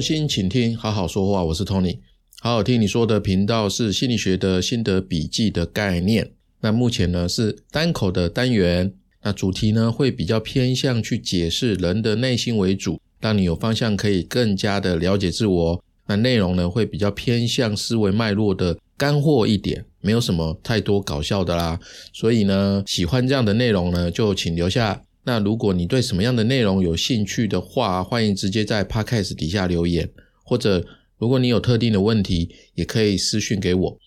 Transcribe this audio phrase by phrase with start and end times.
[0.00, 1.44] 用心倾听，好好说话。
[1.44, 1.98] 我是 Tony，
[2.40, 6.32] 好好听你说的频道是心理学的心得笔记的概念。
[6.62, 15.84] 那目前呢是单口的单元，那主题呢会比较偏向去解释人的内心为主，让你有方向可以更加的了解自我。
[16.06, 21.78] 那内容呢会比较偏向思维脉络的干货一点，没有什么太多搞笑的啦。
[22.14, 25.02] 所以呢，喜欢这样的内容呢，就请留下。
[25.24, 30.10] 那如果你对什么样的内容有兴趣的话，欢迎直接在 Podcast 底下留言，
[30.42, 30.86] 或者
[31.18, 33.98] 如果你有特定的问题，也可以私讯给我。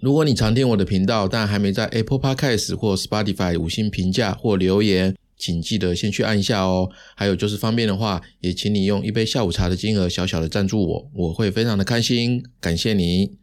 [0.00, 6.90] 如果你常听我的频道，但还没在 Apple Podcast 或 Spotify 五星评价或留言，请记得先去按下哦。
[7.16, 13.36] 还有就是方便的话，也请你用一杯下午茶的金额小小的赞助我，我会非常的开心，感谢你。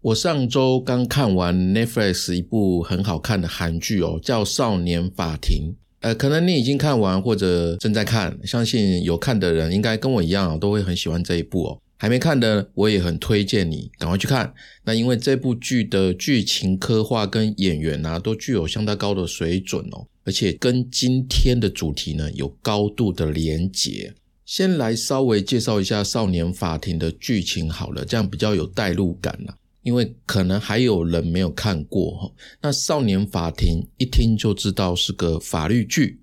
[0.00, 5.72] 我上周刚看完 Netflix 一部很好看的韩剧哦，叫《少年法庭》。
[6.00, 11.78] 呃，可能你已经看完或者正在看，相信有看的人应该跟我一样，都会很喜欢这一部哦。
[12.00, 14.54] 还没看的，我也很推荐你赶快去看。
[14.84, 24.14] 那因为这部剧的剧情刻画跟演员啊，都具有相当高的水准哦，而且跟今天的主题呢有高度的连结。
[24.46, 29.52] 先来稍微介绍一下《少年法庭》的剧情好了，这样比较有代入感呐。
[29.88, 36.20] 因为可能还有人没有看过哈，那《少年法庭》一听就知道是个法律剧，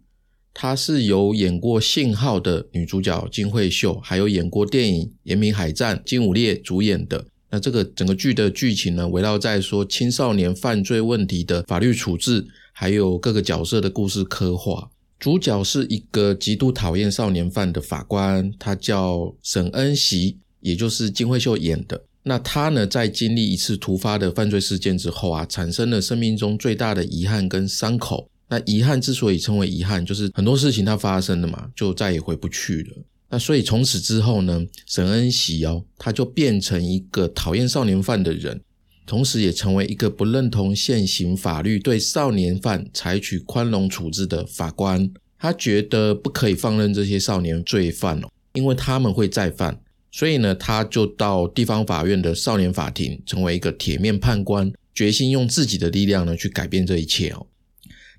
[0.54, 7.26] 它是由演过《信号》的女主角金惠秀，还有演过电影《严明海战》金武烈主演的。
[7.50, 14.92] 那这个整个剧的剧情呢，围绕在说青少年犯罪问题的法律处置，还有各个角色的故事刻画。
[15.18, 22.04] 主角是一个极度讨厌少年犯的法官，他叫沈恩熙，也就是金惠秀演的。
[22.28, 28.28] 那他呢，在经历一次突发的犯罪事件之后啊，产生了生命中最大的遗憾跟伤口。
[28.50, 32.98] 那遗憾之所以称为遗憾，就是很多事情它发生了嘛，就再也回不去了。
[33.30, 38.60] 那所以从此之后呢，沈恩喜哦，他就变成一个讨厌少年犯的人，
[39.06, 45.08] 同时也成为一个不认同现行法律对少年犯采取宽容处置的法官。
[45.38, 49.80] 他觉得不可以放任这些少年罪犯哦，因为他们会再犯。
[50.18, 57.46] 所以呢，他就到地方法院的少年法庭，成为一个铁面判官，决心用自己的力量呢去改变这一切哦。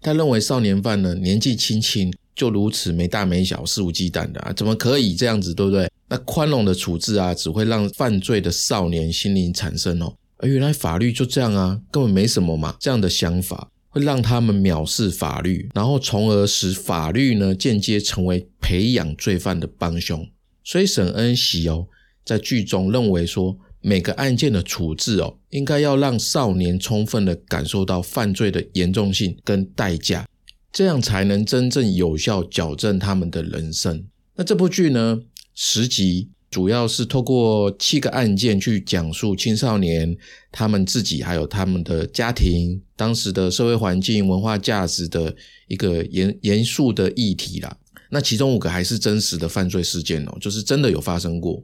[0.02, 5.90] 他认为少年犯呢年纪轻轻就如此没大没小、肆无忌惮的啊，怎么可以这样子，对不对？
[6.10, 20.28] 那宽容的处置啊，只会让犯罪的少年心灵产生哦，而原来法律就这样啊，根本没什么嘛，这样的想法会让他们藐视法律，然后从而使法律呢间接成为培养罪犯的帮凶。
[20.66, 21.86] 所以沈恩喜哦，
[22.24, 30.26] 在剧中认为说，每个案件的处置哦，应该要让少年充分的感受到犯罪的严重性跟代价，
[30.72, 34.04] 这样才能真正有效矫正他们的人生。
[34.34, 35.20] 那这部剧呢，
[35.54, 40.16] 十集主要是透过七个案件去讲述青少年
[40.50, 45.32] 他们自己还有他们的家庭当时的社会环境、文化价值的
[45.68, 47.76] 一个严严肃的议题啦。
[48.10, 51.62] 那其中五个还是真实的犯罪事件哦，就是真的有发生过。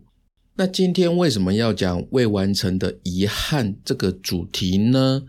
[0.54, 5.22] 那今天为什么要讲未完成的遗憾这个主题呢？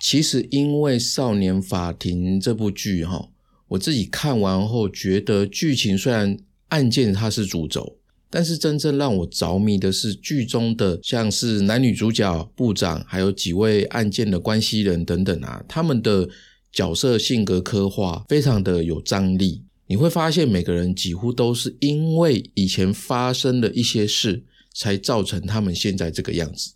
[0.00, 3.28] 其实因为《少年法庭》这部剧哈，
[3.68, 6.38] 我自己看完后觉得剧情虽然
[6.68, 7.98] 案件它是主轴，
[8.30, 16.26] 但是真正让我着迷的是剧中的像是男女主角、部长，还有几位案件的关系人等等啊，他们的
[16.72, 19.62] 角色性格刻画非常的有张力。
[19.90, 26.74] 你会发现每个人几乎都是因为以前发生的一些事，才造成他们现在这个样子。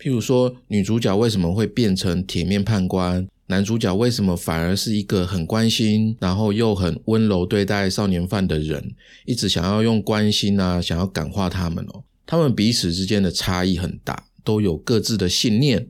[0.00, 3.24] 譬如说，女主角为什么会变成铁面判官？
[3.46, 8.96] 男主角为什么反而是一个很关心，然后又很温柔对待少年犯的人？
[9.26, 12.02] 一直想要用关心啊，想要感化他们哦。
[12.26, 15.86] 他们彼此之间的差异很大，都有各自的信念。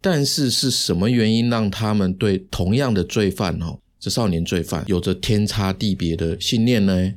[0.00, 3.80] 但是是什么原因让他们对同样的罪犯哦？
[4.00, 7.12] 这少年罪犯有着天差地别的信念呢。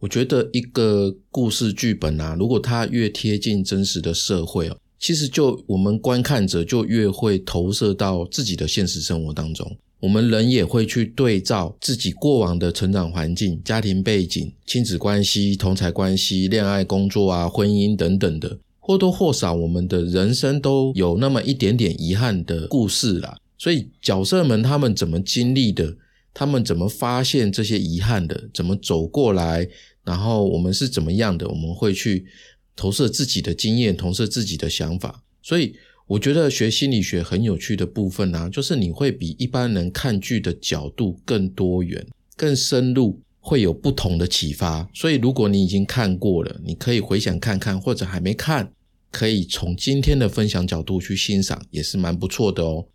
[0.00, 9.76] 我觉得一个故事剧本啊，如果它越贴近真实的社会哦，其实就我们观看者就越会投射到自己的现实生活当中。
[10.00, 23.38] 我们人也会去对照自己过往的成长环境、家庭背景、亲子关系、同才关系、恋爱、工作啊、婚姻等等的，或多或少我们的人生都有那么一点点遗憾的故事啦。
[23.56, 25.96] 所以角色们他们怎么经历的？
[26.34, 28.48] 他们怎么发现这些遗憾的？
[28.54, 29.68] 怎么走过来？
[30.04, 31.46] 然后我们是怎么样的？
[31.48, 32.26] 我们会去
[32.74, 35.22] 投射自己的经验，投射自己的想法。
[35.42, 35.74] 所以
[36.06, 42.06] 我觉得学心理学很有趣的部分呢，就是你会比一般人看剧的角度更多元、
[42.36, 44.88] 更深入，会有不同的启发。
[44.92, 48.72] 所以，如果你已经看过了，你可以回想看看，或者还没看，
[49.10, 52.86] 可以从今天的分享角度去欣赏，也是蛮不错的哦。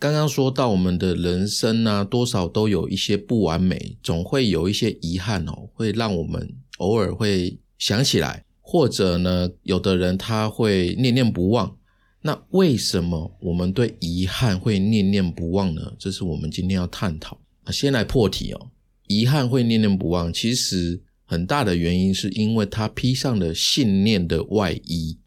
[0.00, 11.76] 刚刚说到我们的人生呢，多少都有一些不完美，总会有一些遗憾哦，会让我们偶尔会想起来，或者呢，有的人他会念念不忘。
[12.22, 15.92] 那为什么我们对遗憾会念念不忘呢？
[15.98, 17.38] 这是我们今天要探讨。
[17.70, 18.70] 先来破题哦，
[19.06, 25.18] 遗憾会念念不忘，其实很大的原因是因为他披上了信念的外衣。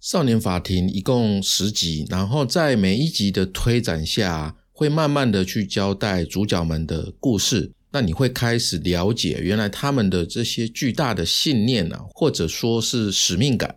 [0.00, 7.72] 少年法庭一共十集，然后在每一集的推展下，会慢慢的去交代主角们的故事。
[7.90, 13.76] 那你会开始了解，原来他们的这些巨大的信念啊，或者说是使命感。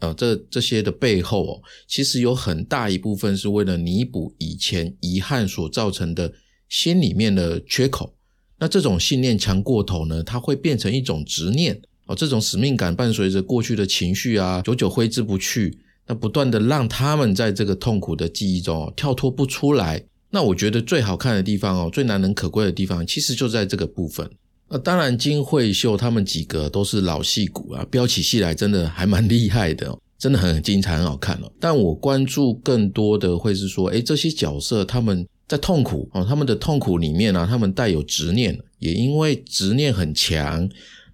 [0.00, 6.32] 啊，这这些的背后哦，其实有很大一部分是为了弥补以前遗憾所造成的
[6.70, 8.16] 心里面的缺口。
[8.58, 12.14] 那这种信念强过头呢，它会变成一种执念哦。
[12.14, 20.02] 这种使命感伴随着过去的情绪啊，久久挥之不去，那不断的让他们在这个痛苦的记忆中跳脱不出来。
[20.32, 24.28] 那我觉得最好看的地方哦，最难能可贵的地方，其实就在这个部分。
[24.68, 31.50] 那当然，金惠秀他们几个都是老戏骨啊，飙起戏来真的还蛮厉害的，真的很精彩，很好看哦。
[31.58, 40.70] 但我关注更多的会是说，哎，这些角色他们在痛苦哦，他们的痛苦里面呢，他们带有执念，也因为执念很强，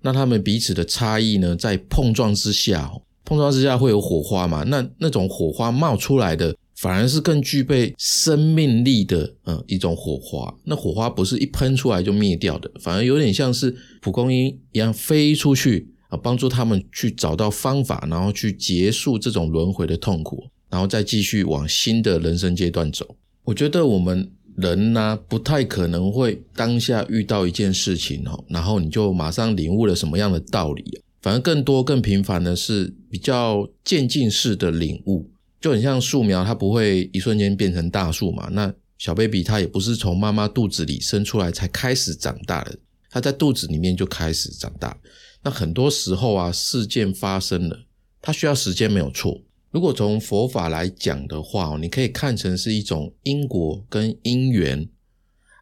[0.06, 2.90] 那他们彼此的差异呢，在碰撞之下，
[3.24, 4.62] 碰撞之下会有火花嘛？
[4.62, 6.54] 那那种火花冒出来的。
[6.76, 10.54] 反而是更具备生命力的，嗯，一种火花。
[10.64, 23.16] 那火花不是一喷出来就灭掉的，反而有点像是蒲公英一样飞出去啊，帮助他们去找到方法，然后去结束这种轮回的痛苦，然后再继续往新的人生阶段走。
[23.44, 30.98] 我觉得我们人呢，不太可能会当下遇到一件事情哦，然后你就马上领悟了什么样的道理啊？
[31.20, 35.28] 反而更多更频繁的是比较渐进式的领悟。
[35.60, 38.48] 就很像树苗，它不会一瞬间变成大树嘛。
[38.52, 42.78] 那小 baby 它也不是从妈妈肚子里生出来才开始长大的，
[43.10, 44.96] 它在肚子里面就开始长大。
[45.42, 47.78] 那很多时候啊，事件发生了，
[48.22, 49.40] 它需要时间没有错。
[49.76, 54.88] 如果从佛法来讲的话，你可以看成是一种因果跟因缘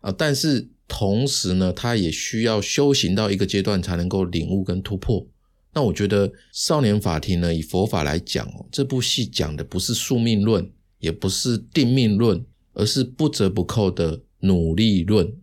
[0.02, 5.26] 啊，但是同时呢，它也需要修行到一个阶段才能够领悟跟突破。
[5.72, 10.70] 那我觉得《少年法庭》呢，以佛法来讲哦，这部戏讲的不是宿命论，
[11.00, 15.34] 也不是定命论，而是不折不扣的努力论。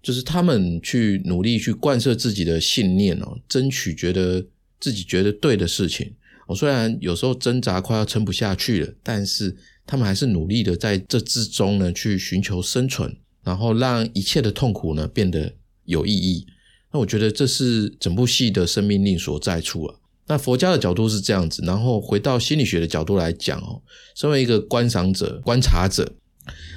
[0.00, 4.46] 就是他们去努力去贯彻自己的信念哦，争取觉得
[4.78, 6.14] 自己觉得对的事情。
[6.46, 15.52] 我虽然有时候挣扎快要撑不下去了，但是他们还是努力的在这之中呢，去寻求生存，然后让一切的痛苦呢变得
[15.84, 16.46] 有意义。
[16.92, 19.94] 那我觉得这是整部戏的生命力所在处啊。
[20.28, 23.82] 那佛家的角度是这样子，然后回到心理学的角度来讲哦，
[24.16, 26.14] 身为一个观赏者、观察者，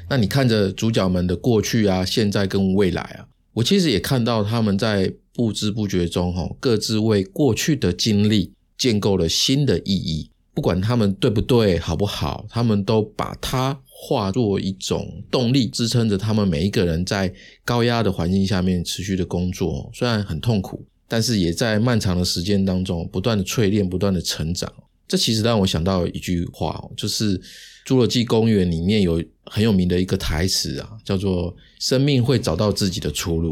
[0.10, 10.32] 那你看着主角们的过去啊、现在跟未来啊，我其实也看到他们在不知不觉中哈，各自为过去的经历建构了新的意义。
[10.56, 13.80] 不管他们对不对、好不好，他们都把它。
[14.02, 17.30] 化作一种动力，支撑着他们每一个人在
[17.66, 19.92] 高压的环境下面持续的工作。
[19.94, 24.72] 虽然很痛苦，但是也在漫长的时间当中不断的淬炼、不断的成长。
[25.06, 27.38] 这其实让我想到一句话，就是
[27.86, 33.52] 《侏罗纪公园》里面有很有名的一个台词啊，叫做“生命会找到自己的出路”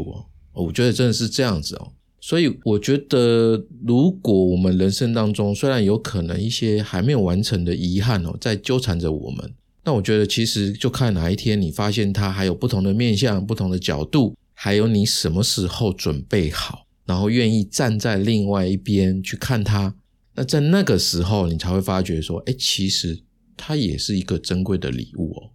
[0.54, 0.64] 哦。
[0.64, 1.92] 我觉得真的是这样子哦。
[2.20, 9.52] 所以我觉得，如果我们人生当中虽然有可能一些还没有完成的遗憾哦，在纠缠着我们。
[9.84, 19.94] 那我觉得其实就看哪一天你发现它还有不同的面向、不同的角度，还有你什么时候准备好，然后愿意站在另外一边去看它。
[20.34, 23.20] 那在那个时候，你才会发觉说，哎，其实
[23.56, 25.50] 它也是一个珍贵的礼物哦。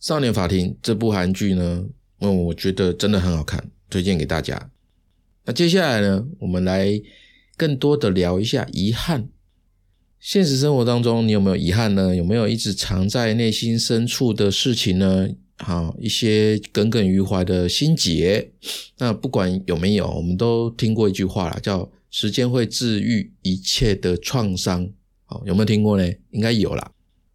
[0.06, 1.84] 《少年法庭》这部韩剧呢，
[2.20, 4.70] 嗯，我觉得真的很好看，推荐给大家。
[5.44, 7.00] 那接下来呢，我们来
[7.56, 9.28] 更多的聊一下遗憾。
[10.18, 12.16] 现实生活当中，你有没有遗憾呢？
[12.16, 15.28] 有没有一直藏在内心深处的事情呢？
[15.58, 18.50] 好，一些耿耿于怀的心结。
[18.98, 24.88] 那不管有没有，我们都听过一句话啦，叫“时间会治愈一切的创伤”。
[25.26, 26.10] 好，有没有听过呢？
[26.30, 26.90] 应该有啦。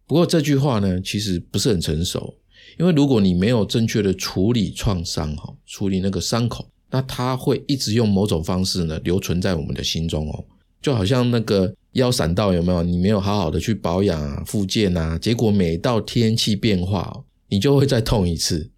[0.06, 2.34] 不过这句话呢，其实不是很成熟，
[2.76, 10.44] 因为如果你没有正确的处理创伤，哈，处理那个伤口，那它会一直用某种方式呢，留存在我们的心中哦。
[10.82, 12.82] 就好像那个腰闪到有没有？
[12.82, 18.70] 你没有好好的去保养啊、复健啊，结果每到天气变化，哦你就会再痛一次。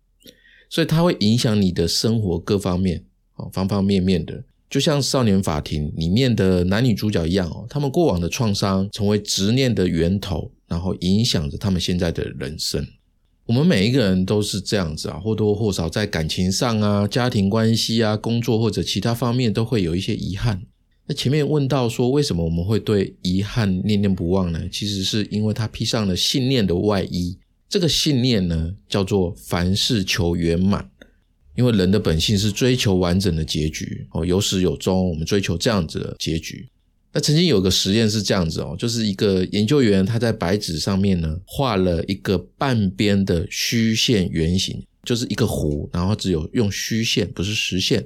[0.69, 3.05] 所以它会影响你的生活各方面，
[3.37, 12.87] 哦，方方面面的，就像《少年法庭》里面的男女主角一样哦，他们过往的创伤成为执念的源头，然后影响着他们现在的人生。
[13.53, 20.63] 我们每一个人都是这样子啊，或多或少在感情上啊、家庭关系啊、工作或者其他方面都会有一些遗憾。
[21.07, 24.59] 那前面问到说，为什么我们会对遗憾念念不忘呢？
[24.73, 27.37] 其实是因为它披上了信念的外衣。
[27.69, 30.89] 这个信念呢，叫做凡事求圆满。
[31.55, 36.67] 因为人的本性是追求完整的结局哦，有始有终，我们追求这样子的结局。
[37.15, 48.03] 那曾经有个实验是这样子哦，就是一个研究员他在白纸上面呢画了一个半边的虚线圆形，就是一个弧，然后只有用虚线，不是实线。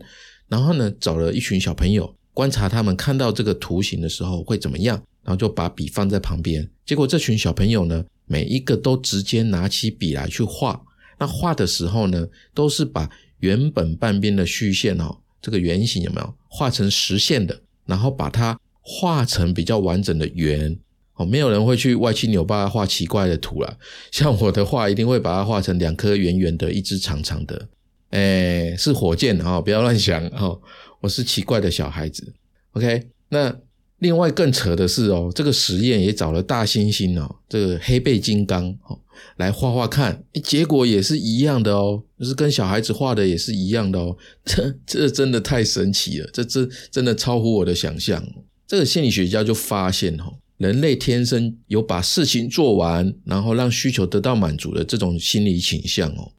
[0.48, 6.68] 然后呢，找了一群小朋友观察他们看到这个图形的时候会怎么样，然后就把笔放在旁边。
[6.84, 10.82] 结果这群小朋友呢，每一个都直接拿起笔来去画。
[11.18, 13.08] 那画的时候呢，都是把
[13.38, 18.58] 原本半边的虚线哦，这个圆形有没有画成实线的，然后把它。
[18.88, 20.78] 画成比较完整的圆
[21.14, 23.78] 哦，没有人会去歪七扭八画奇怪的图了。
[24.12, 27.68] 像我的画，一定会把它画成两颗圆圆的，一只长长的。
[28.10, 30.60] 哎，是火箭哦，不要乱想哦。
[31.00, 32.32] 我是奇怪的小孩子。
[32.72, 33.54] OK，那
[33.98, 38.96] 另外更扯的是哦，这个实验也找了大猩猩哦，这个黑背金刚哦
[39.38, 44.16] 来画画看，结果也是一样的哦，就是跟小孩子画的也是一样的哦。
[44.44, 48.22] 这这真的太神奇了，这这真的超乎我的想象。
[48.66, 56.32] 这个心理学家就发现，哈，人类天生有把事情做完，然后让需求得到满足的这种心理倾向哦。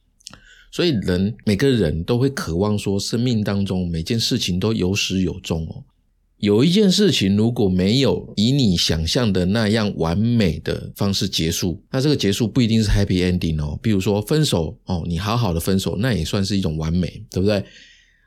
[0.70, 5.84] 所以人每个人都会渴望说，生命当中每件事情都有始有终哦。
[6.36, 13.76] 有一件事情如果没有以你想象的那样完美的方式结束，那这个结束不一定是 happy ending 哦。
[13.82, 17.64] 比如说分手哦，你好好的分手，那也算是一种完美，对不对？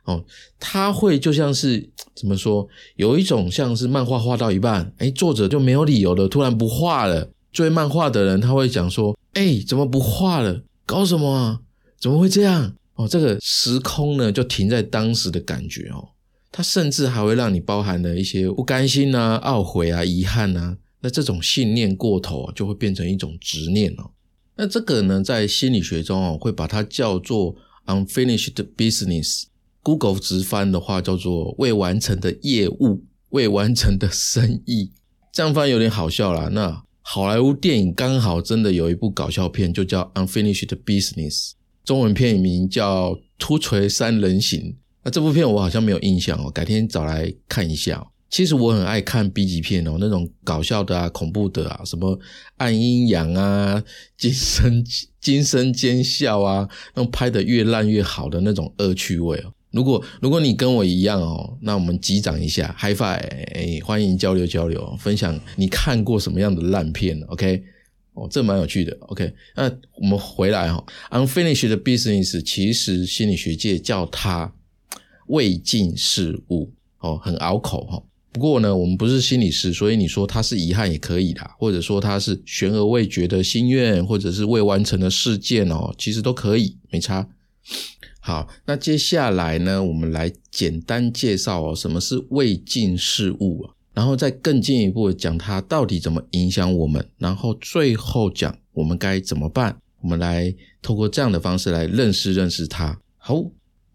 [0.05, 0.23] 哦，
[0.59, 2.67] 他会就像是怎么说？
[2.95, 7.29] 有一种像是漫画画到一半，哎，作者就没有理由的突然不画了。
[7.51, 10.63] 追漫画的人他会讲说：“哎，怎么不画了？
[10.85, 11.59] 搞什么啊？
[11.99, 16.09] 怎么会这样？”哦，这个时空呢就停在当时的感觉哦。
[16.51, 20.77] 他甚至还会让你包含了一些不甘心啊、懊悔啊、遗憾啊。
[21.01, 24.11] 那这种信念过头，就会变成一种执念哦。
[24.55, 27.55] 那这个呢，在心理学中哦，会把它叫做
[27.85, 29.43] unfinished business。
[29.83, 34.91] Google 直翻的话叫做“未完成的业务”“未完成的生意”，
[35.33, 36.49] 这样翻有点好笑啦。
[36.51, 41.49] 那好莱坞电影刚好真的有一部搞笑片，就叫《Unfinished Business》，
[41.83, 44.59] 中文片名叫《突锤三人行》。
[45.03, 48.05] 那这部片我好像没有印象哦，改天找来看一下。
[48.29, 52.17] 其实我很爱看 B 级片哦，那种搞笑的啊、恐怖的啊，什么
[52.57, 53.83] 暗阴阳啊、
[54.15, 54.85] 惊声
[55.19, 59.51] 惊声尖笑啊，那种拍的越烂越好的那种恶趣味哦。
[59.71, 63.19] 如果如果你跟我一样哦，那我们击掌一下，High Five，
[63.53, 67.63] 哎，欢迎交流交流，分享你看过什么样的烂片，OK？
[68.13, 69.33] 哦，这蛮有趣的，OK？
[69.55, 74.53] 那我们回来哈，Unfinished Business 其实心理学界叫它
[75.27, 78.03] 未尽事物，哦，很拗口哈。
[78.33, 87.25] 不过呢，我们不是心理师，所以你说它是遗憾也可以的，或者说它是悬而未决的心愿，或者是未完成的事件哦，其实都可以，没差。
[88.23, 93.73] 好，那接下来呢，我们来简单介绍哦，什么是未尽事物啊？
[93.93, 99.75] 然后再更进一步讲它到底怎么影响我们，然后最后讲我们该怎么办。
[100.01, 102.97] 我们来透过这样的方式来认识认识它。
[103.17, 103.43] 好，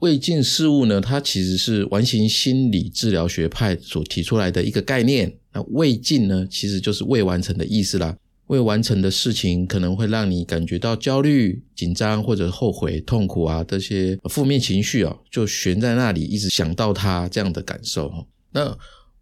[0.00, 5.32] 未尽事物呢，它其实是完形心理治疗学派所提出来的一个概念。
[5.52, 8.16] 那未尽呢，其实就是未完成的意思啦。
[8.48, 18.12] 未完成的事情可能会让你感觉到焦虑、紧张或者后悔、痛苦啊，这些负面情绪啊，就悬在那里，一直想到它这样的感受。
[18.52, 18.76] 那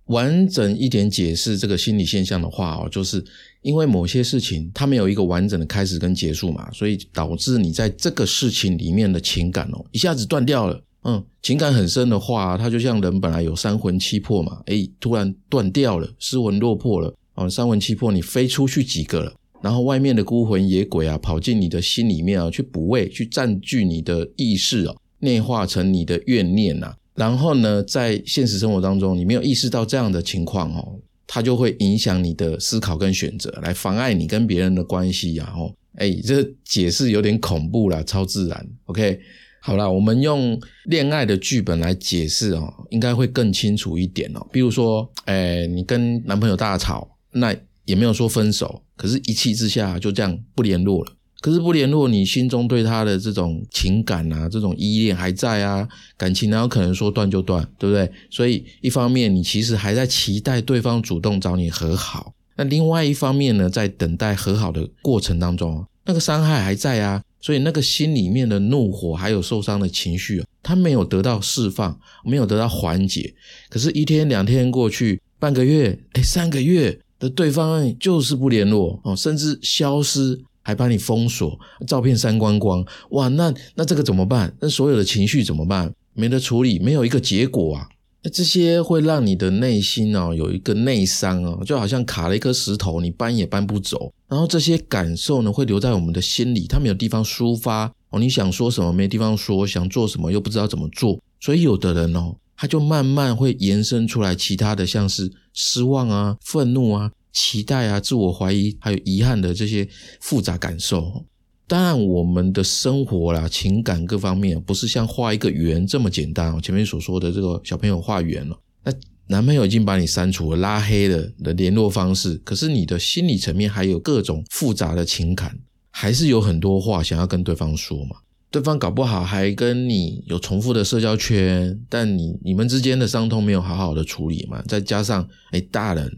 [0.06, 3.24] 完整一点解释这个心理现象的话哦，就是
[3.62, 10.78] 因为某些事情它没有一个完整的开始跟结束嘛，所以导致你在这个事情里面的情感哦，一下子断掉了。
[11.06, 17.14] 嗯，情感很深的话，它就像人本来有三魂七魄嘛，诶，突然断掉了，失魂落魄了。
[17.34, 19.34] 哦，三魂七魄你飞出去几个了？
[19.62, 26.94] 然后外面的孤魂野鬼啊，跑进你的心里面啊，去补位，去占据你的意识哦，内化成你的怨念呐。
[27.14, 35.54] 然后呢，在现实生活当中，你没有意识到这样的情况哦，它就会影响你的思考跟选择，来妨碍你跟别人的关系啊。
[35.56, 38.66] 哦，哎，这解释有点恐怖啦，超自然。
[38.84, 39.18] OK，
[39.60, 44.46] 好了，我们用恋爱的剧本来解释哦，应该会更清楚一点哦。
[44.52, 47.08] 比如说，哎，你跟男朋友大吵。
[47.34, 51.12] 那也没有说分手，可是一气之下就这样不联络了。
[51.40, 55.86] 可是不联络，你心中对他的这种情感啊，这种依恋还在啊，
[56.16, 58.10] 感情哪有可能说断就断，对不对？
[58.30, 73.34] 所以一方面你其实还在期待对方主动找你和好，那另外一方面呢，在等待和好的过程当中，那个伤害还在啊，所以那个心里面的怒火还有受伤的情绪，他没有得到释放，没有得到缓解。
[73.68, 76.98] 可是，一天两天过去，半个月，哎，三个月。
[77.24, 84.54] 的对方就是不联络哦，甚至消失，还把你封锁，照片删光光，哇，那那这个怎么办？
[84.60, 85.90] 那所有的情绪怎么办？
[86.12, 87.88] 没得处理，没有一个结果啊！
[88.22, 94.12] 那这些会让你的内心哦有一个内伤哦，就好像卡了一颗石头，你搬也搬不走。
[94.28, 98.20] 然后这些感受呢，会留在我们的心里，它没有地方抒发哦。
[98.20, 102.36] 你想说什么没地方说，想做什么又不知道怎么做，所以有的人哦。
[102.56, 109.88] 他就慢慢会延伸出来，其他的像是失望啊、愤怒啊、期待啊、自我怀疑，还有遗憾的这些
[110.20, 111.24] 复杂感受。
[111.66, 116.60] 当然，我们的生活啦、情感各方面，不是像画一个圆这么简单哦。
[116.60, 118.92] 前面所说的这个小朋友画圆了，那
[119.28, 125.58] 男朋友已经把你删除了、拉黑了的联络方式，可是你的心理层面还有各种复杂的情感，
[125.90, 128.16] 还是有很多话想要跟对方说嘛。
[128.54, 134.62] 对方搞不好还跟你有重复的社交圈，但你你们之间的伤痛没有好好的处理嘛？
[134.68, 136.08] 再加上哎，大人，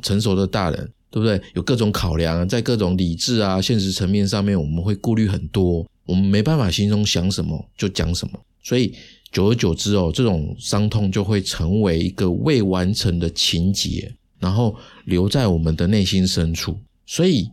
[0.00, 1.38] 成熟的大人，对不对？
[1.54, 8.94] 有各种考量，在各种理智啊、现实层面上面，我们会顾虑很多，我们没办法心中想什么就讲什么，所以
[9.30, 17.50] 久而久之哦，这种伤痛就会成为一个未完成的情节，然后留在我们的内心深处，所以。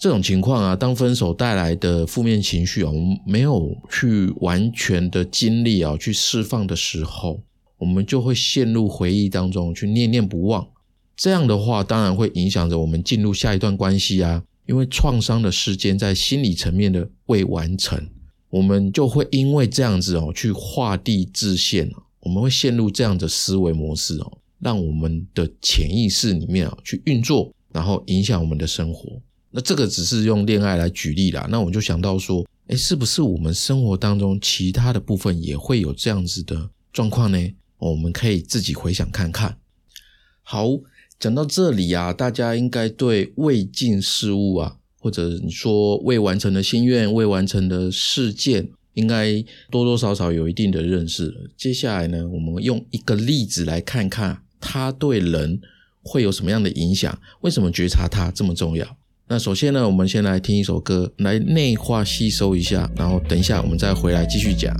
[0.00, 7.42] 这种情况啊，当分手带来的负面情绪啊，我们没有去完全的经历啊，去释放的时候，
[7.76, 10.66] 我们就会陷入回忆当中去念念不忘。
[11.14, 14.42] 这样的话，当然会影响着我们进入下一段关系啊。
[14.64, 18.08] 因为创伤的事件在心理层面的未完成，
[18.48, 29.20] 我们就会因为这样子哦，去画地自限我们会陷入这样的思维模式哦，让我们的潜意识里面啊去运作，然后影响我们的生活。
[29.52, 37.38] 那这个只是用恋爱来举例啦，那我就想到说，哎，是不是我们生活当中其他的部分也会有这样子的状况呢？
[37.78, 39.58] 我们可以自己回想看看。
[40.42, 40.68] 好，
[41.18, 51.50] 讲到这里啊，大家应该对未尽事物啊，或者你说未完成的心愿、未完成的事件，应该多多少少有一定的认识。
[51.56, 55.60] 接下来呢，我们用一个例子来看看它对人
[56.02, 58.96] 会有什么样的影响，为什么觉察它这么重要？
[59.32, 64.76] 那首先呢，我们先来听一首歌，来内化吸收一下，然后等一下我们再回来继续讲。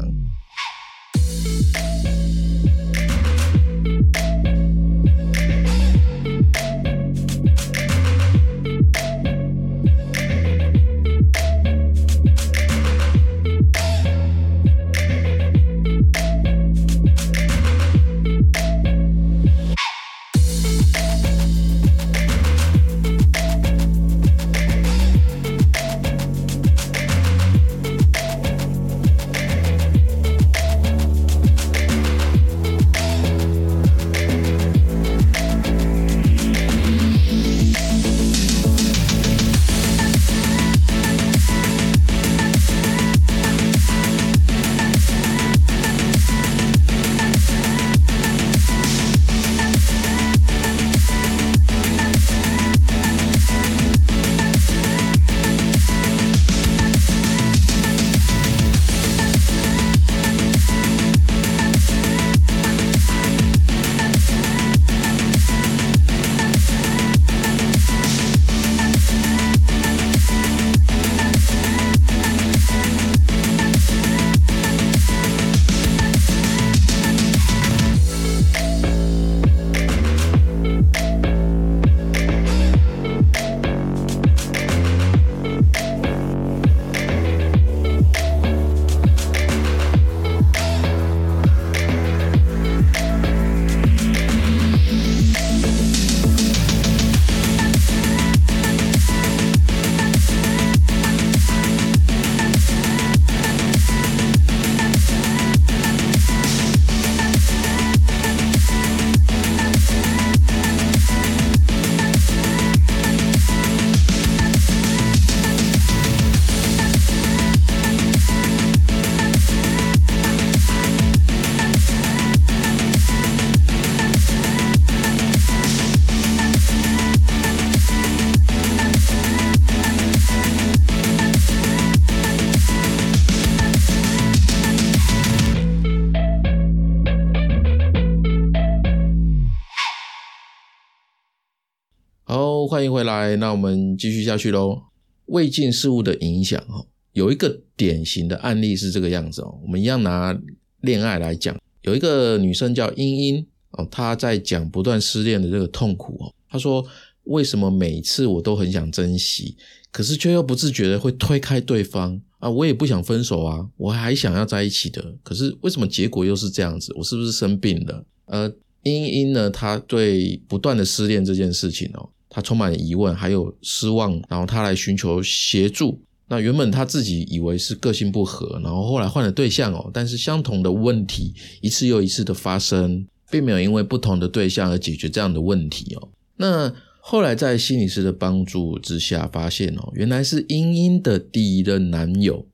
[143.11, 143.37] 来。
[143.37, 144.83] 那我们继续下去喽。
[145.27, 149.59] 未尽事物的影响哦，有一个典型的案例是这个样子哦。
[149.63, 150.37] 我们一样拿
[150.81, 156.35] 恋爱来讲，有一个女生叫英英哦，她在讲不断失恋的这个痛苦哦。
[156.49, 156.85] 她说
[157.25, 159.57] ：“为什么每次我都很想珍惜，
[159.93, 162.51] 可是却又不自觉的会推开对方啊？
[162.51, 165.15] 我也不想分手啊，我还想要在一起的。
[165.23, 166.93] 可是为什么结果又是这样子？
[166.97, 168.05] 我是不是生病了？
[168.27, 176.01] 呃。”英英呢，她对不断的失恋这件事情哦，他充满疑问，还有失望，然后他来寻求协助。
[176.29, 186.09] 那原本他自己以为是个性不合，然后后来换了对象哦，但是相同的问题一次又一次的发生，并没有因为不同的对象而解决这样的问题哦。
[186.37, 192.47] 那后来在心理师的帮助之下，发现哦，原来是英英的第一任男友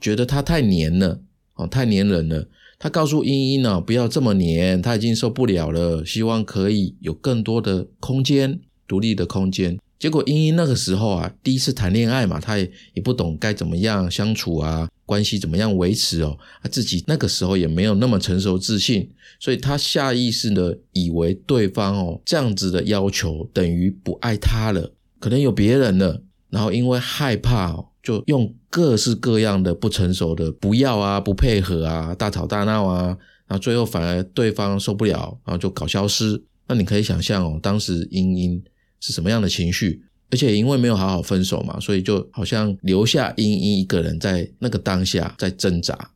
[0.00, 1.20] 觉得他太黏了
[1.56, 2.46] 哦，太黏人了。
[2.78, 9.78] 他告诉英英呢，不要这么黏，他已经受不了了，希望可以有更多的空间，独立的空间。
[9.98, 19.08] 结果英英那个时候啊，第一次谈恋爱嘛，她也也不懂该怎么样相处啊，关系怎么样维持哦，她自己那个时候也没有那么成熟自信，
[19.40, 27.88] 所以她下意识的以为对方哦这样子的要求等于不爱她了，可能有别人了，然后因为害怕哦。
[28.04, 33.06] 就用各式各样的不成熟的不要啊，不配合啊，大吵大闹啊，
[33.46, 36.42] 然后最后反而对方受不了，然后就搞消失。
[36.68, 38.62] 那你可以想象哦，当时英英
[39.04, 40.02] 是什么样的情绪？
[40.30, 46.10] 而且因为没有好好分手嘛，所以就好像留下英英一个人在那个当下在挣扎。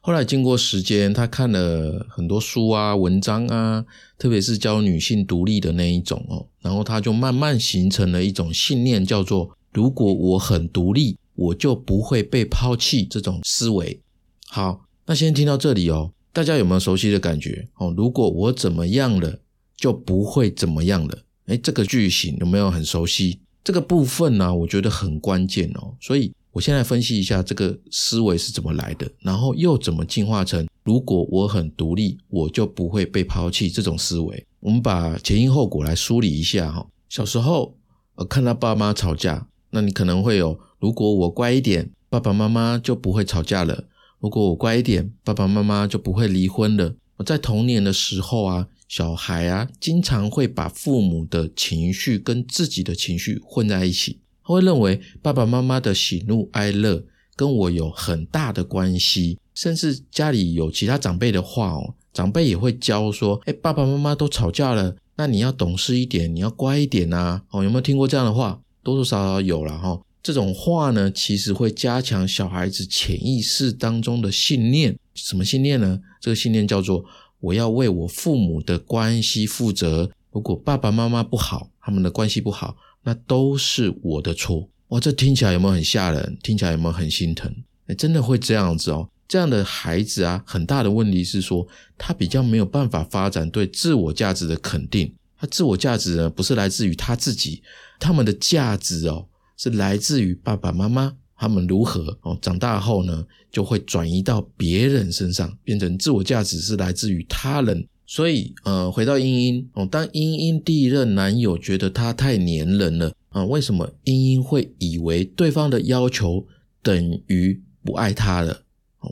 [0.00, 3.84] 后来经过时间，他看了很多书啊、文章啊，
[4.16, 9.54] 特别是教女性独立的那一种哦，然后他就慢慢形成了一种信念，叫做。
[9.74, 13.04] 如果我很独立，我就不会被抛弃。
[13.04, 14.00] 这种思维，
[14.46, 16.12] 好，那先听到这里哦。
[16.32, 17.68] 大家有没有熟悉的感觉？
[17.78, 19.40] 哦，如果我怎么样了，
[19.76, 21.23] 就不会怎么样了。
[21.46, 23.38] 哎，这个句型有没有很熟悉？
[23.62, 25.94] 这个部分呢，我觉得很关键哦。
[26.00, 34.46] 所以我现在分析一下这个思维是怎么来的，然后又怎么进化成如果我很独立，我就不会被抛弃这种思维。
[34.60, 36.86] 我们把前因后果来梳理一下哈。
[37.08, 37.74] 小时候，
[38.14, 39.46] 呃，看到爸妈吵架。
[39.70, 43.84] 那你可能会有，如果我乖一点，爸爸妈妈就不会吵架了；
[44.20, 46.94] 如果我乖一点，爸爸妈妈就不会离婚了。
[47.16, 57.04] 我在童年的时候啊，小孩啊，经常会把父母的情绪跟自己的情绪混在一起，他会认为爸爸妈妈的喜怒哀乐
[57.34, 68.60] 跟我有很大的关系，甚至家里有其他长辈的话哦，长辈也会教说：“哎，爸爸妈妈都吵架了，那你要懂事一点，你要乖一点啊。”哦，有没有听过这样的话？
[68.84, 74.96] 多多少少有了哈，这种话呢，其实会加强小孩子潜意识当中的信念。
[75.14, 75.98] 什么信念呢？
[76.20, 77.04] 这个信念叫做
[77.44, 80.10] 我要为我父母的关系负责。
[80.32, 84.66] 如果爸爸妈妈不好，他们的关系不好，那都是我的错。
[84.88, 86.38] 哇，这听起来有没有很吓人？
[86.42, 87.54] 听起来有没有很心疼？
[87.86, 89.08] 哎，真的会这样子哦。
[89.28, 91.66] 这样的孩子啊，很大的问题是说，
[91.98, 95.14] 他比较没有办法发展对自我价值的肯定。
[95.36, 97.62] 他自我价值呢，不是来自于他自己。
[98.00, 99.26] 他们的价值哦，
[99.58, 107.86] 是来自于爸爸妈妈，他们如何哦长大后呢，就会转移到别人身上，变成自我价值是来自于他人。
[108.06, 116.46] 所以呃，回到英英哦，当英英第一任男友觉得她太黏人了啊，为什么英英会以为对方的要求
[116.82, 118.60] 等于不爱他了？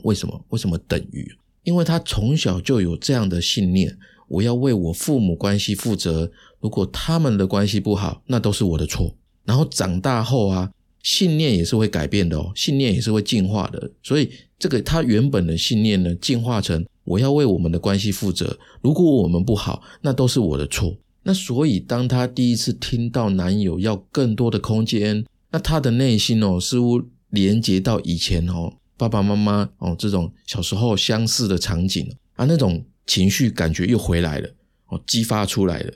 [0.03, 0.45] 为什么？
[0.49, 1.27] 为什么等于？
[1.63, 3.97] 因为他从小就有这样的信念。
[4.27, 9.15] 我要为我父母关系负责，如果他们的关系不好，那都是我的错。
[9.45, 10.71] 然后长大后啊，
[11.03, 13.91] 信念也是会改变的哦，信念也是会进化的。
[14.01, 20.97] 所以这个他原本的信念呢，进化成我要为我们的关系负责，如果我们不好，那都是我的错。
[21.21, 32.83] 那所以当他第一次听到男友要更多的空间，那他的内心哦，似乎连接到以前哦，爸爸妈妈哦这种小时候相似的场景啊，那种。
[33.05, 34.49] 情绪感觉又回来了，
[34.87, 35.93] 哦，激发出来了。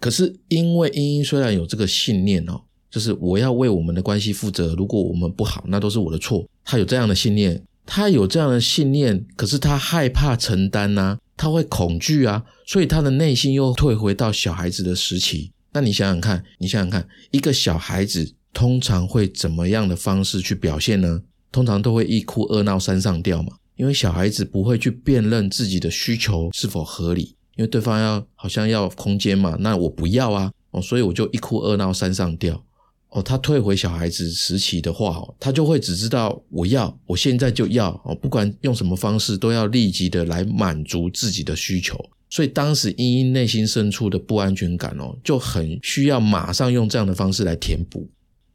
[0.00, 6.44] 可是因为英英虽然有这个信念哦，就是我要为我们的关系负责，如果我们不好，那都是我的错。
[6.64, 15.52] 他有这样的信念，他有这样的信念，可是他害怕承担呐，他会恐惧啊，所以他的内心又退回到小孩子的时期。
[15.72, 21.22] 那你想想看，你想想看，一个小孩子通常会怎么样的方式去表现呢？
[21.52, 23.52] 通常都会一哭二闹三上吊嘛。
[23.76, 32.62] 因为小孩子不会去辨认自己的需求是否合理，因为对方要好像要空间嘛，那我不要啊，哦，所以我就一哭二闹三上吊，
[33.10, 41.98] 哦，他退回小孩子时期的话，哦，他就会只知道我要，我现在就要哦，不管用什么方式，都要立即的来满足自己的需求。
[42.28, 48.08] 所以当时英英内心深处的不安全感哦，就很需要马上用这样的方式来填补。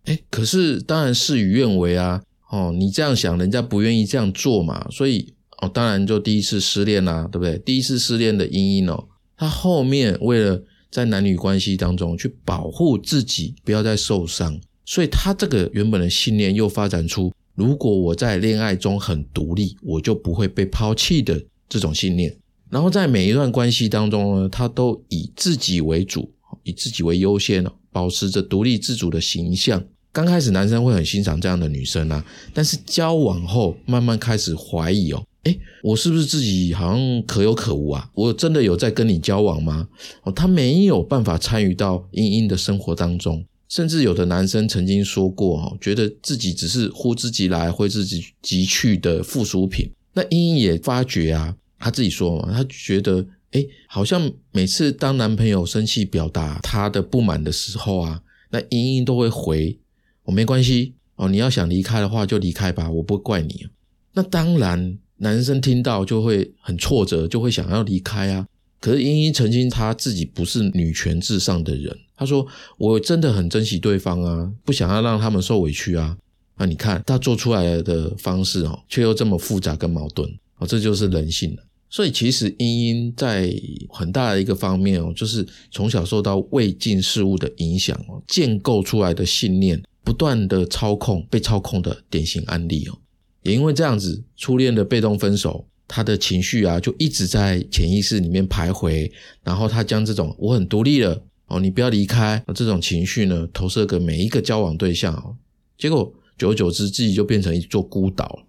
[0.06, 2.22] 哎，可是当然事与愿违啊！
[2.50, 7.58] 哦，你这样想，人家不愿意这样做嘛，所以哦，当然就第一次失恋啦，对不对？
[7.58, 10.64] 第一次失恋的英英哦，他后面为了
[10.96, 22.34] 在男女关系当中去保护自己，不要再受伤，所以他这个原本的信念又发展出：如果我在恋爱中很独立，我就不会被抛弃的这种信念。
[22.70, 26.32] 然后在每一段关系当中呢，他都以自己为主，
[26.64, 29.84] 以自己为优先，保持着独立自主的形象。
[30.14, 38.10] 刚开始男生会很欣赏这样的女生啊，但是交往后慢慢开始怀疑哦，诶，我是不是自己好像可有可无啊？
[38.14, 39.88] 我真的有在跟你交往吗？
[40.24, 49.90] 哦，他没有办法参与到茵茵的生活当中，甚至有的男生曾经说过哦，觉得自己只是呼之即来挥之即即去的附属品。
[50.14, 51.56] 那茵茵也发觉啊。
[51.78, 59.78] 他自己说嘛，他觉得，哎，好像每次当男朋友生气表达他的不满的时候啊，那茵茵都会回
[60.24, 63.68] 我没关系哦，你要想离开的话就离开吧，我不会怪你。
[64.14, 68.46] 那当然，男生听到就会很挫折，就会想要离开啊。
[68.80, 72.46] 可是茵茵曾经他自己不是女权至上的人，他说
[72.78, 76.18] 我真的很珍惜对方啊，不想要让他们受委屈啊。
[76.58, 80.30] 那你看他做出来的方式哦，却又这么复杂跟矛盾。
[80.58, 81.64] 哦，这就是人性了。
[81.90, 83.54] 所以其实茵茵在
[83.90, 92.98] 很大的一个方面哦，就是从小受到未尽事物的影响哦，建构出来的信念，不断的操控被操控的典型案例哦。
[93.46, 99.10] 也因为这样子，初恋的被动分手，他的情绪啊就一直在潜意识里面徘徊，
[99.44, 105.38] 然后他将这种我很独立了哦，你不要离开这种情绪呢，投射给每一个交往对象哦，
[105.78, 108.44] 结果久而久之，自己就变成一座孤岛。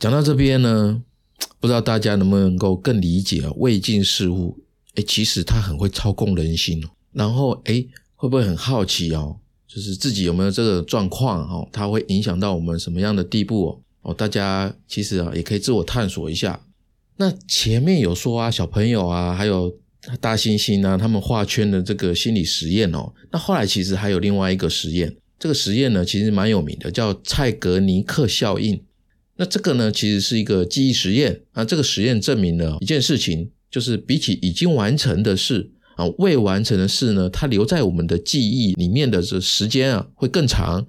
[0.00, 1.02] 讲到这边呢。
[1.58, 3.50] 不知道大家能不能够更理解啊？
[3.56, 4.56] 未尽事物，
[4.94, 6.88] 哎，其实他很会操控人心哦。
[7.12, 9.36] 然后，哎，会不会很好奇哦？
[9.66, 11.68] 就是自己有没有这个状况哦？
[11.72, 13.80] 它会影响到我们什么样的地步哦？
[14.06, 16.60] 哦，大家其实啊，也可以自我探索一下。
[17.16, 19.76] 那前面有说啊，小朋友啊，还有
[20.20, 23.12] 大猩猩啊，他们画圈的这个心理实验哦。
[23.32, 28.80] 那后来其实还有另外一个实验，这个实验呢，其实蛮有名的，叫蔡格尼克效应。
[29.38, 31.64] 那这个呢，其实是一个记忆实验啊。
[31.64, 40.86] 这个实验证明了一件事情，就是比起已经完成的事啊，未完成的事呢，它留在我们的记忆里面的这时间啊，会更长。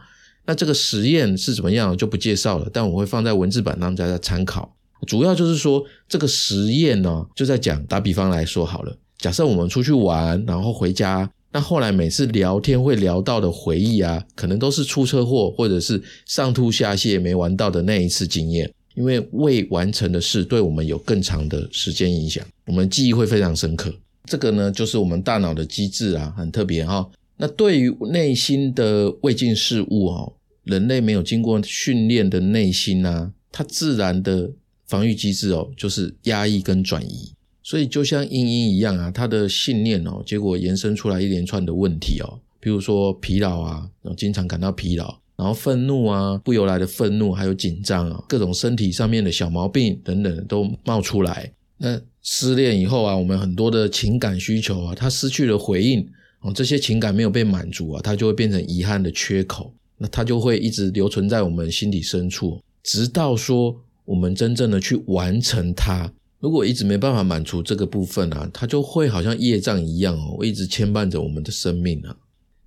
[0.47, 2.67] 那这个实验是怎么样，就不介绍了。
[2.73, 4.75] 但我会放在文字版让大家参考。
[5.05, 11.29] 主要就是说，这个实验呢，就在讲，打比方来说好了，假设我们出去玩，然后回家。
[11.51, 23.93] 那后来每次聊天会聊到的回忆啊，可能都是出车祸或者是上吐下泻没玩到的那一次经验，因为未完成的事对我们有更长的时间影响，我们记忆会非常深刻。
[24.25, 27.07] 这个呢，就是我们大脑的机制啊，很特别哈。
[27.38, 30.33] 那对于内心的未尽事物哦，
[30.67, 34.51] 人类没有经过训练的内心啊，它自然的
[34.86, 37.34] 防御机制哦，就是压抑跟转移。
[37.63, 51.51] 所以就像英英一样啊，他的信念哦，结果延伸出来一连串的问题哦，比如说疲劳啊，然后经常感到疲劳，然后愤怒啊，不由来的愤怒，还有紧张啊，各种身体上面的小毛病等等都冒出来。
[51.77, 56.08] 那失恋以后啊，我们很多的情感需求啊，他失去了回应
[56.39, 66.12] 哦，这些情感没有被满足啊，它就会变成遗憾的缺口，那它就会一直留存在我们心底深处，直到说我们真正的去完成它。
[66.39, 72.15] 如果一直没办法满足这个部分啊，它就会好像业障一样哦，一直牵绊着我们的生命啊。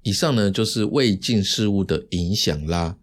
[0.02, 2.96] 以上呢就是未尽事物的影响啦。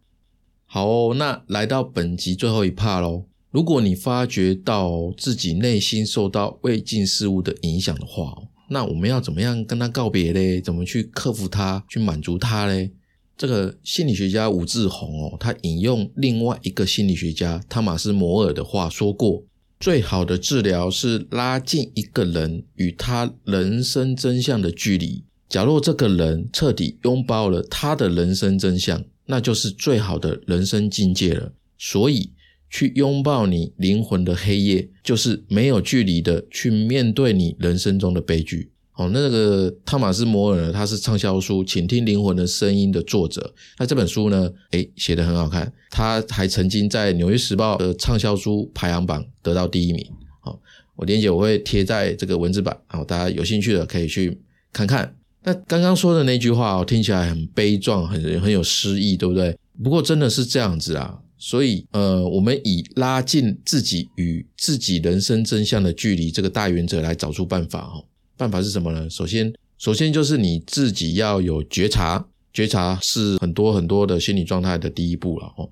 [0.66, 3.24] 好哦，那来到本集最后一 part 喽。
[3.50, 8.38] 如果你发觉到自己内心受到未尽事物的影响的话，
[8.70, 10.60] 那我们要怎么样跟他告别嘞？
[10.60, 12.92] 怎么去克服它，去满足它嘞？
[13.38, 19.44] 这个心理学家吴志宏哦，他引用另外一个心理学家汤马斯摩尔的话说过。
[19.80, 25.24] 最好的治疗是拉近一个人与他人生真相的距离。
[25.48, 31.54] 假若这个人彻底拥抱了他的人生真相，那就是最好的人生境界了。
[31.78, 32.32] 所以，
[32.72, 38.72] 去拥抱你灵魂的黑夜，就是没有距离的去面对你人生中的悲剧。
[38.98, 40.74] 哦，那个汤马斯·摩尔呢？
[40.74, 43.54] 他是畅销书《倾听灵魂的声音》的作者。
[43.78, 44.52] 那这本书呢？
[44.72, 45.72] 诶，写的很好看。
[45.92, 50.04] 他还曾经在《纽约时报》的畅销书排行榜得到第一名。
[50.42, 50.60] 好，
[50.96, 54.36] 我链接我会贴在这个文字版，好，大家有兴趣的可以去
[54.74, 55.16] 看看。
[55.44, 59.56] 那刚刚说的那句话哦，听起来很悲壮，很很有诗意，对不对？
[59.84, 61.20] 不过真的是这样子啊。
[61.38, 68.04] 所以，呃，我们以拉近自己与自己人生真相的距离这个大原则来找出办法哦。
[68.38, 69.10] 办法是什么呢？
[69.10, 75.70] 首先，首先就是你自己要有觉察，觉察是很多很多的心理状态的第一步了哦。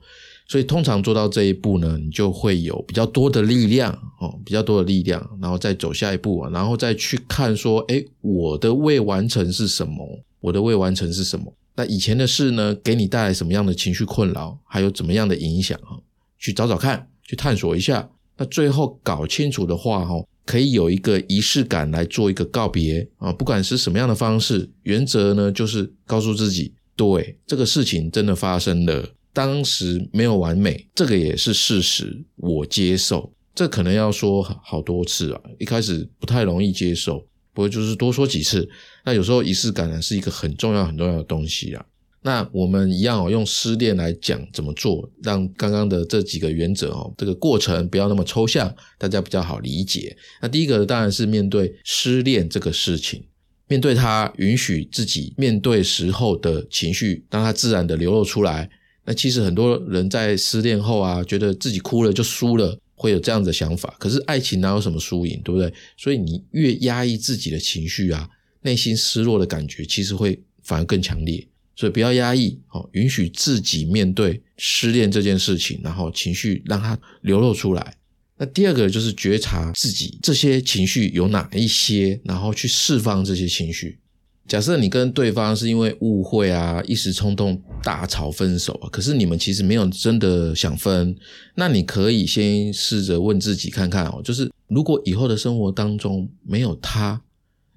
[0.47, 10.23] 所以，通常做到这一步呢，你就会有比较多的力量哦，比较多的力量，然后再走下一步，然后再去看说，哎，我的未完成是什么？
[10.41, 11.51] 我的未完成是什么？
[11.75, 15.97] 那以前的事呢，给你带来什么样的情绪困扰，还有怎么样的影响啊？
[16.37, 18.07] 去找找看，去探索一下。
[18.37, 20.13] 那最后搞清楚的话，哈，
[20.45, 29.09] 可以有一个仪式感来做一个告别啊，不管是什么样的方式，原则呢，就是告诉自己，对这个事情真的发生了。
[29.33, 33.33] 当时没有完美，这个也是事实，我接受。
[33.53, 37.19] 这可能要说好多次啊，一开始不太容易接受，
[37.53, 38.69] 不过就是多说几次。
[39.03, 41.85] 那有时候仪式感呢是一个很重要很重要的东西啊。
[42.25, 50.17] 那我们一样哦，用失恋来讲怎么做，让刚刚的这几个原则哦，这个过程不要那么抽象，大家比较好理解。
[50.41, 53.23] 那第一个当然是面对失恋这个事情，
[53.67, 58.67] 面对它，允许自己面对时候的情绪，让它自然的流露出来。
[59.05, 63.95] 那其实很多人在失恋后啊，觉得自己哭了就输了，会有这样的想法。
[63.99, 65.71] 可是爱情哪有什么输赢，对不对？
[65.95, 68.27] 所以你越压抑自己的情绪啊，
[68.63, 71.47] 内心失落的感觉其实会反而更强烈。
[71.75, 77.95] 所以不要压抑，哦，允许自己面对失恋这件事情，然后情绪让它流露出来。
[78.37, 83.99] 那第二个就是觉察自己这些情绪有哪一些，然后去释放这些情绪。
[84.47, 91.15] 假设你跟对方是因为误会啊，一时冲动大吵分手啊，可是你们其实没有真的想分，
[91.55, 97.21] 那你可以先试着问自己看看哦，就是如果以后的生活当中没有他，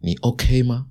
[0.02, 0.88] 你 OK 吗？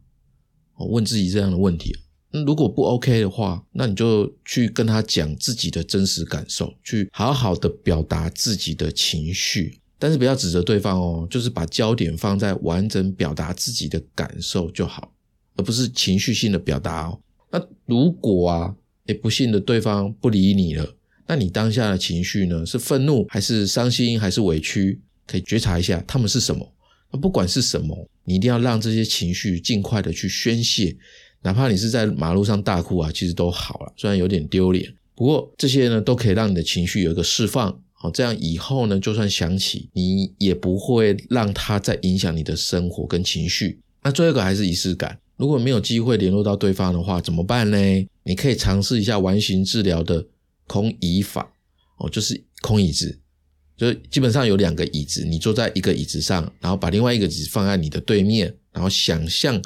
[0.80, 1.96] 问自己这样的问题。
[2.32, 15.14] 那如果不 OK 的话，那你就去跟他讲自己的真实感受，去好好的表达自己的情绪，但是不要指责对方哦，就是把焦点放在完整表达自己的感受就好。
[15.60, 17.20] 而不是情绪性的表达哦。
[17.50, 18.76] 那如果啊，
[19.08, 20.88] 诶不幸的对方不理你了，
[21.26, 22.64] 那你当下的情绪呢？
[22.64, 25.02] 是愤怒还是伤心还是委屈？
[25.26, 26.72] 可以觉察一下他们是什么。
[27.12, 30.96] 那不管是什么，你一定要让这些情绪尽快的去宣泄，
[31.44, 33.94] 哪怕你是在马路上大哭啊，其实都好了。
[33.96, 37.80] 虽然有点丢脸，不过这些呢，都可以让你的情绪有一个释放。
[37.94, 43.80] 好，这样以后呢，就算想起，你也不会让它再影响你的生活跟情绪。
[44.04, 45.18] 那最后一个还是仪式感。
[45.36, 47.78] 如果没有机会联络到对方的话，怎么办呢？
[48.24, 50.26] 你可以尝试一下完形治疗的
[50.68, 51.52] 空椅法
[51.98, 53.20] 哦，就是空椅子，
[53.76, 59.60] 就基本上有两个椅子，你坐在一个椅子上，然后把另外一个椅子放在你的对面，然后想象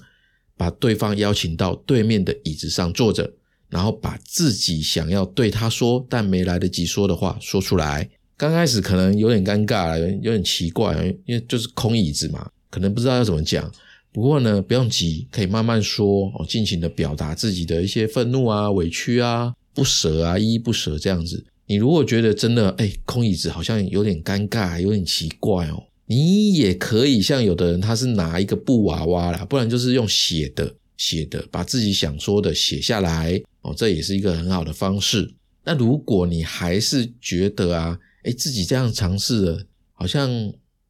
[0.61, 3.33] 把对方邀请到对面的椅子上坐着，
[3.67, 8.07] 然后把自己想要对他说但没来得及说的话说出来。
[8.37, 10.95] 刚开始可能有点尴尬，有点奇怪，
[11.25, 13.71] 因为就是空椅子嘛，可能不知道要怎么讲。
[14.11, 21.43] 不过呢，不用急，可以慢慢说哦，尽情的表达自己的一些愤怒啊、委屈啊、不舍啊、依依不舍这样子。
[21.65, 35.33] 你如果觉得真的哎，空椅子好像有点尴尬，有点奇怪哦，你也可以像有的人，他是拿一个布娃娃啦，不然就是用写的写的，把自己想说的写下来哦，这也是一个很好的方式。
[35.63, 40.29] 那如果你还是觉得啊，哎，自己这样尝试了，好像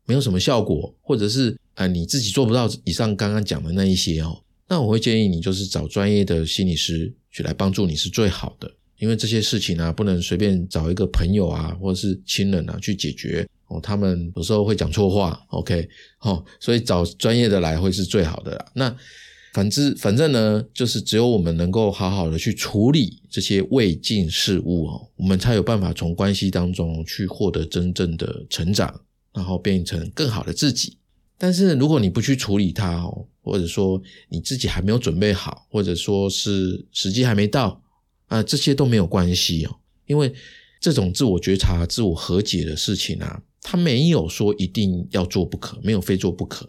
[0.07, 1.55] 没有什么效果，或者是。
[1.75, 15.87] 啊，你自己做不到以上刚刚讲的那一些哦，那我会建议你就是找专业的心理师去来帮助你是最好的，因为这些事情啊，不能随便找一个朋友啊或者是亲人啊去解决哦，他们有时候会讲错话，OK，
[16.19, 18.65] 哦，所以找专业的来会是最好的啦。
[18.73, 18.95] 那
[19.53, 29.01] 反之，反正呢，就是只有我们能够好好的去处理这些未尽事物哦，我们才有办法从关系当中去获得真正的成长，
[29.33, 30.97] 然后变成更好的自己。
[31.37, 37.81] 但是如果你不去处理它哦，或者说你自己还没有准备好，或者说是时机还没到
[38.27, 39.75] 啊，这些都没有关系哦。
[40.05, 40.33] 因为
[40.79, 46.67] 这种自我觉察、自我和解的事情啊，他没有说一定要做不可，没有非做不可。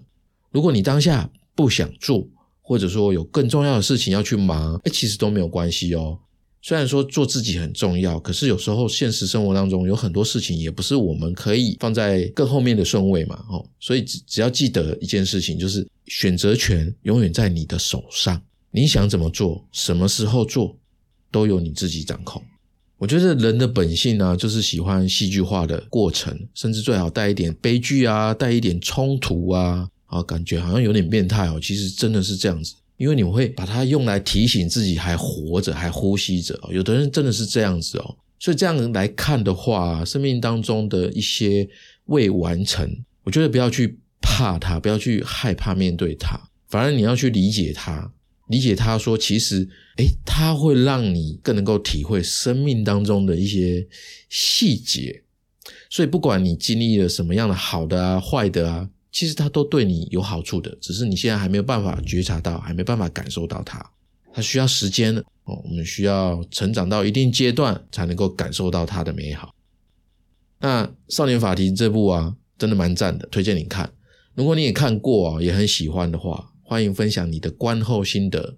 [0.51, 2.27] 如果你当下不想做，
[2.61, 6.19] 或者说有更重要的事情要去忙，哎，其实都没有关系哦。
[6.65, 18.41] 虽然说做自己很重要，可是有时候现实生活当中有很多事情也不是我们可以放在更后面的顺位嘛，哦，所以只只要记得一件事情，就是选择权永远在你的手上，
[18.71, 20.77] 你想怎么做，什么时候做，
[21.33, 22.41] 都由你自己掌控。
[23.03, 32.77] 我觉得人的本性呢，就是喜欢戏剧化的过程，甚至最好带一点悲剧啊，带一点冲突啊，啊，感觉好像有点变态哦，其实真的是这样子。
[32.99, 36.57] 因为你会把它用来提醒自己还活着，还呼吸着。
[36.71, 38.15] 有的人真的是这样子哦。
[38.39, 41.69] 所以这样来看的话，生命当中的一些
[42.05, 42.89] 未完成，
[43.25, 46.39] 我觉得不要去怕它，不要去害怕面对它，
[46.69, 48.13] 反而你要去理解它，
[48.53, 53.89] 理解它说，其实，诶，它会让你更能够体会生命当中的一些
[54.29, 55.25] 细节。
[55.91, 63.85] 所以不管你经历了什么样的好的啊、坏的啊，其实它都对你有好处的，只是你现在还没有办法觉察到，还没办法感受到它，
[64.33, 65.23] 它需要时间的。
[65.45, 69.53] 哦，我们需要成长到一定阶段，才能够感受到它的美好。
[70.61, 73.93] 那《少年法庭》这部啊，真的蛮赞的，推荐你看。
[74.35, 78.57] 如果你也看过啊，也很喜欢的话，欢迎分享你的观后心得。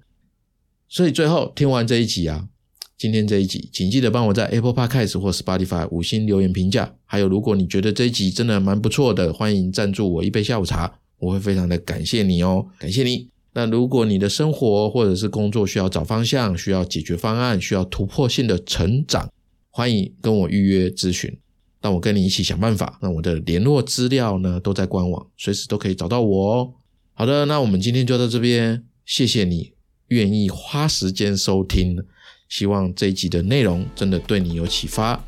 [0.88, 2.48] 所以最后听完这一集啊，
[2.96, 6.94] 今天这一集，请记得帮我在 Apple Podcast 或 Spotify 五星留言评价。
[7.04, 13.28] 还有，如果你觉得这一集真的蛮不错的，欢迎赞助我一杯下午茶，我会非常的感谢你哦，感谢你。
[13.54, 19.28] 那如果你的生活或者是工作需要找方向，需要解决方案，需要突破性的成长，
[19.70, 21.36] 欢迎跟我预约咨询，
[21.82, 22.96] 让我跟你一起想办法。
[23.02, 26.74] 那我的联络资料呢都在官网，随时都可以找到我哦。
[27.16, 29.72] 好的，那我们今天就到这边，谢谢你
[30.08, 32.04] 愿意花时间收听，
[32.48, 35.24] 希望这一集的内容真的对你有启发，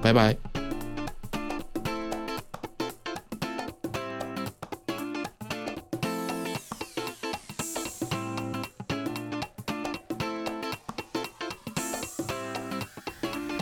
[0.00, 0.69] 拜拜。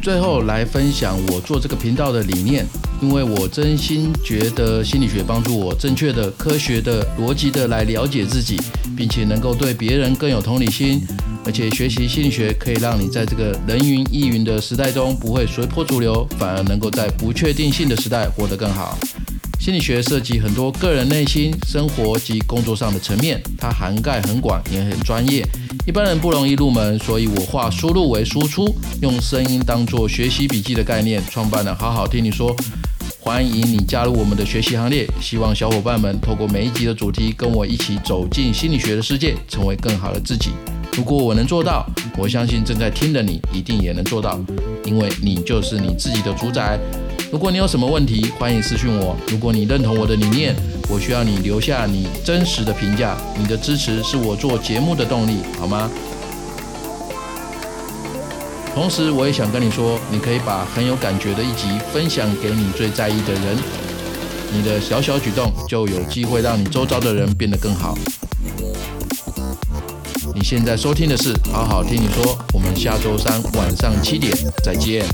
[0.08, 2.64] 最后来分享我做这个频道的理念，
[3.02, 8.58] 因为我真心觉得心理学帮助我正确的、科学的、逻辑的来了解自己，
[8.96, 11.06] 并且能够对别人更有同理心。
[11.44, 18.96] 而且学习心理学可以让你在这个人云亦云的时代中不会随波逐流，反而能够在不确定性的时代活得更好。
[19.60, 25.46] 心理学涉及很多个人内心、生活及工作上的层面，它涵盖很广，也很专业。
[25.88, 32.54] 一般人不容易入门，所以我化输入为输出，用声音当做学习笔记的概念，创办了好好听你说。
[33.18, 40.50] 欢迎你加入我们的学习行列，希望小伙伴们透过每一集的主题，跟我一起走进心理学的世界，成为更好的自己。
[40.92, 41.86] 如果我能做到，
[42.18, 44.38] 我相信正在听的你一定也能做到，
[44.84, 46.78] 因为你就是你自己的主宰。
[47.30, 49.14] 如果你有什么问题，欢迎私讯我。
[49.28, 50.56] 如果你认同我的理念，
[50.88, 55.90] 我需要你留下你真实的评价，你的支持是我做节目的动力，好吗？
[58.74, 63.58] 同时，我也想跟你说，你可以把很有感觉的一集分享给你最在意的人，
[64.50, 67.94] 你的小小举动就有机会让你周遭的人变得更好。
[70.34, 75.04] 你现在收听的是好好听你说，我们下周三晚上七点再见。